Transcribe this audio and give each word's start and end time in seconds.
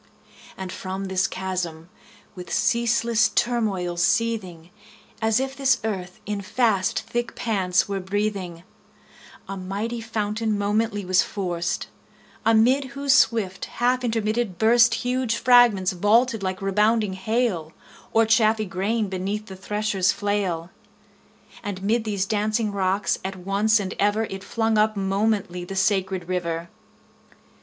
And 0.57 0.71
from 0.71 1.05
this 1.05 1.27
chasm, 1.27 1.89
with 2.33 2.51
ceaseless 2.51 3.29
turmoil 3.29 3.97
seething, 3.97 4.71
As 5.21 5.39
if 5.39 5.55
this 5.55 5.79
earth 5.83 6.19
in 6.25 6.41
fast 6.41 7.01
thick 7.03 7.35
pants 7.35 7.87
were 7.87 7.99
breathing, 7.99 8.63
A 9.47 9.55
mighty 9.55 10.01
fountain 10.01 10.57
momently 10.57 11.05
was 11.05 11.21
forced; 11.21 11.85
Amid 12.43 12.85
whose 12.85 13.13
swift 13.13 13.65
half 13.65 14.03
intermitted 14.03 14.57
burst 14.57 14.93
20 14.93 14.99
Huge 15.07 15.35
fragments 15.35 15.91
vaulted 15.91 16.41
like 16.41 16.63
rebounding 16.63 17.13
hail, 17.13 17.71
Or 18.11 18.25
chaffy 18.25 18.65
grain 18.65 19.07
beneath 19.07 19.45
the 19.45 19.55
thresher's 19.55 20.11
flail: 20.11 20.71
And 21.61 21.83
'mid 21.83 22.05
these 22.05 22.25
dancing 22.25 22.71
rocks 22.71 23.19
at 23.23 23.35
once 23.35 23.79
and 23.79 23.93
ever 23.99 24.23
It 24.31 24.43
flung 24.43 24.79
up 24.79 24.97
momently 24.97 25.63
the 25.63 25.75
sacred 25.75 26.27
river. 26.27 26.69